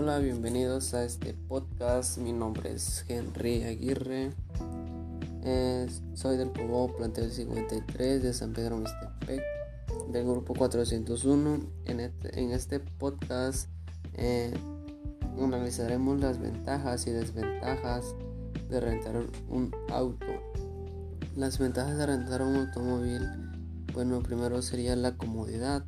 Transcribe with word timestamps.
Hola, 0.00 0.20
bienvenidos 0.20 0.94
a 0.94 1.02
este 1.02 1.34
podcast. 1.34 2.18
Mi 2.18 2.32
nombre 2.32 2.72
es 2.72 3.04
Henry 3.08 3.64
Aguirre. 3.64 4.30
soy 6.14 6.36
del 6.36 6.50
Poblado 6.50 6.94
Plantel 6.96 7.32
53 7.32 8.22
de 8.22 8.32
San 8.32 8.52
Pedro 8.52 8.76
Mixtepec, 8.76 9.42
del 10.12 10.24
grupo 10.24 10.54
401. 10.54 11.58
En 11.86 11.98
este, 11.98 12.40
en 12.40 12.52
este 12.52 12.78
podcast 12.78 13.70
eh, 14.14 14.54
analizaremos 15.36 16.20
las 16.20 16.38
ventajas 16.38 17.04
y 17.08 17.10
desventajas 17.10 18.14
de 18.70 18.78
rentar 18.78 19.16
un 19.48 19.74
auto. 19.90 20.26
Las 21.34 21.58
ventajas 21.58 21.98
de 21.98 22.06
rentar 22.06 22.42
un 22.42 22.54
automóvil, 22.54 23.28
bueno, 23.94 24.22
primero 24.22 24.62
sería 24.62 24.94
la 24.94 25.16
comodidad 25.16 25.82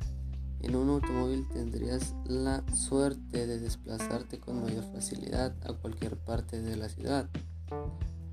en 0.63 0.75
un 0.75 0.89
automóvil 0.89 1.47
tendrías 1.47 2.15
la 2.25 2.63
suerte 2.75 3.47
de 3.47 3.59
desplazarte 3.59 4.39
con 4.39 4.61
mayor 4.61 4.83
facilidad 4.91 5.55
a 5.63 5.73
cualquier 5.73 6.17
parte 6.17 6.61
de 6.61 6.75
la 6.77 6.89
ciudad. 6.89 7.29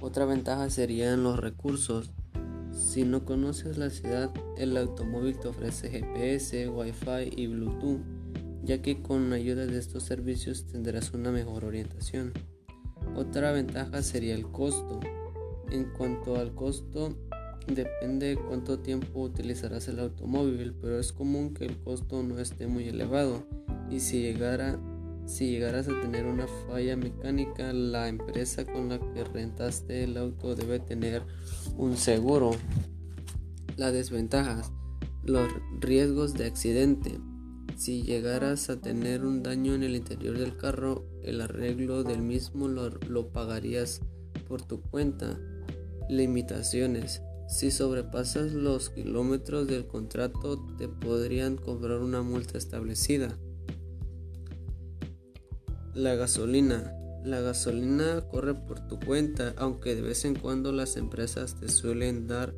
Otra 0.01 0.25
ventaja 0.25 0.71
serían 0.71 1.23
los 1.23 1.39
recursos. 1.39 2.11
Si 2.73 3.05
no 3.05 3.25
conoces 3.25 3.79
la 3.79 3.91
ciudad, 3.91 4.31
el 4.57 4.77
automóvil 4.77 5.39
te 5.39 5.49
ofrece 5.49 5.91
GPS, 5.91 6.69
Wi-Fi 6.69 7.33
y 7.35 7.47
Bluetooth, 7.47 8.01
ya 8.63 8.81
que 8.83 9.03
con 9.03 9.33
ayuda 9.33 9.67
de 9.67 9.79
estos 9.79 10.05
servicios 10.05 10.67
tendrás 10.67 11.13
una 11.13 11.33
mejor 11.33 11.65
orientación. 11.65 12.33
Otra 13.17 13.53
ventaja 13.53 14.03
sería 14.03 14.35
el 14.35 14.51
costo. 14.51 15.01
En 15.71 15.85
cuanto 15.91 16.37
al 16.37 16.55
costo, 16.55 17.17
Depende 17.69 18.29
de 18.29 18.37
cuánto 18.37 18.79
tiempo 18.79 19.21
utilizarás 19.21 19.89
el 19.89 20.01
automóvil, 20.01 20.75
pero 20.81 20.99
es 20.99 21.13
común 21.13 21.53
que 21.53 21.67
el 21.67 21.77
costo 21.77 22.23
no 22.23 22.39
esté 22.39 22.67
muy 22.67 22.89
elevado 22.89 23.47
y 23.91 24.01
si 24.01 24.23
llegara 24.23 24.79
si 25.29 25.51
llegaras 25.51 25.87
a 25.89 26.01
tener 26.01 26.25
una 26.25 26.47
falla 26.47 26.97
mecánica, 26.97 27.75
la 27.75 28.09
empresa 28.09 28.65
con 28.65 28.89
la 28.89 28.99
que 28.99 29.25
rentaste 29.25 30.05
el 30.05 30.17
auto 30.17 30.55
debe 30.55 30.81
tener 30.81 31.23
un 31.77 31.99
seguro. 31.99 32.53
Las 33.77 33.93
desventajas, 33.93 34.73
los 35.23 35.47
riesgos 35.81 36.33
de 36.33 36.47
accidente. 36.47 37.21
Si 37.77 38.03
llegaras 38.05 38.71
a 38.71 38.81
tener 38.81 39.27
un 39.27 39.43
daño 39.43 39.75
en 39.75 39.83
el 39.83 39.97
interior 39.97 40.39
del 40.39 40.57
carro, 40.57 41.05
el 41.23 41.43
arreglo 41.43 42.05
del 42.05 42.23
mismo 42.23 42.67
lo, 42.67 42.89
lo 42.89 43.29
pagarías 43.29 44.01
por 44.49 44.63
tu 44.63 44.81
cuenta. 44.81 45.39
Limitaciones. 46.09 47.21
Si 47.49 47.71
sobrepasas 47.71 48.53
los 48.53 48.91
kilómetros 48.91 49.67
del 49.67 49.87
contrato 49.87 50.63
te 50.77 50.87
podrían 50.87 51.57
cobrar 51.57 52.01
una 52.01 52.23
multa 52.23 52.59
establecida. 52.59 53.39
La 55.95 56.15
gasolina. 56.15 56.95
La 57.25 57.41
gasolina 57.41 58.21
corre 58.31 58.55
por 58.55 58.87
tu 58.87 59.01
cuenta, 59.01 59.55
aunque 59.57 59.95
de 59.95 60.03
vez 60.03 60.27
en 60.27 60.35
cuando 60.35 60.73
las 60.73 60.97
empresas 60.97 61.59
te 61.59 61.69
suelen 61.69 62.27
dar 62.27 62.55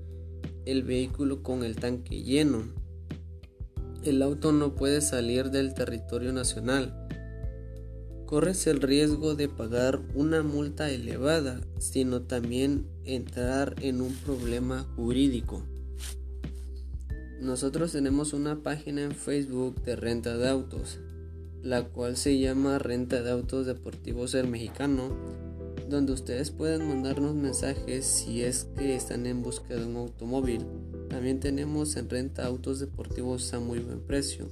el 0.67 0.83
vehículo 0.83 1.43
con 1.43 1.65
el 1.65 1.77
tanque 1.77 2.23
lleno. 2.23 2.65
El 4.03 4.21
auto 4.23 4.51
no 4.53 4.75
puede 4.75 5.01
salir 5.03 5.51
del 5.51 5.73
territorio 5.73 6.33
nacional 6.33 7.09
corres 8.31 8.69
el 8.69 8.81
riesgo 8.81 9.35
de 9.35 9.49
pagar 9.49 10.01
una 10.15 10.45
multa 10.45 10.89
elevada, 10.89 11.61
sino 11.81 12.23
también 12.23 12.87
entrar 13.05 13.75
en 13.81 14.01
un 14.01 14.15
problema 14.15 14.85
jurídico. 14.95 15.65
Nosotros 17.41 17.91
tenemos 17.91 18.33
una 18.33 18.63
página 18.63 19.03
en 19.03 19.17
Facebook 19.17 19.83
de 19.83 19.97
renta 19.97 20.37
de 20.37 20.49
autos, 20.49 21.01
la 21.61 21.89
cual 21.89 22.17
se 22.17 22.39
llama 22.39 22.79
Renta 22.79 23.21
de 23.21 23.33
Autos 23.33 23.67
Deportivos 23.67 24.37
El 24.37 24.47
Mexicano, 24.47 25.11
donde 25.89 26.13
ustedes 26.13 26.53
pueden 26.53 26.87
mandarnos 26.87 27.35
mensajes 27.35 28.07
si 28.07 28.45
es 28.45 28.69
que 28.79 28.95
están 28.95 29.27
en 29.27 29.43
busca 29.43 29.75
de 29.75 29.85
un 29.85 29.97
automóvil. 29.97 30.65
También 31.09 31.41
tenemos 31.41 31.97
en 31.97 32.09
renta 32.09 32.47
autos 32.47 32.79
deportivos 32.79 33.53
a 33.55 33.59
muy 33.59 33.81
buen 33.81 33.99
precio. 33.99 34.47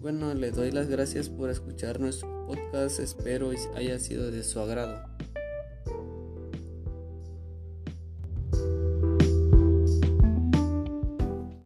Bueno, 0.00 0.34
le 0.34 0.50
doy 0.50 0.70
las 0.70 0.88
gracias 0.88 1.28
por 1.28 1.50
escuchar 1.50 2.00
nuestro 2.00 2.46
podcast, 2.46 3.00
espero 3.00 3.50
haya 3.74 3.98
sido 3.98 4.30
de 4.30 4.42
su 4.42 4.60
agrado. 4.60 5.15